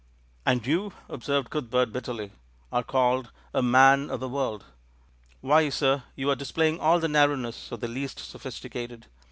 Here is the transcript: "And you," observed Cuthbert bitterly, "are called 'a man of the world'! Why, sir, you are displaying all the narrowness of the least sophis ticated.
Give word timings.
"And 0.47 0.65
you," 0.65 0.93
observed 1.09 1.51
Cuthbert 1.51 1.93
bitterly, 1.93 2.31
"are 2.71 2.81
called 2.81 3.31
'a 3.53 3.61
man 3.61 4.09
of 4.09 4.19
the 4.19 4.27
world'! 4.27 4.65
Why, 5.41 5.69
sir, 5.69 6.05
you 6.15 6.27
are 6.31 6.35
displaying 6.35 6.79
all 6.79 6.99
the 6.99 7.07
narrowness 7.07 7.71
of 7.71 7.81
the 7.81 7.87
least 7.87 8.17
sophis 8.17 8.59
ticated. 8.59 9.03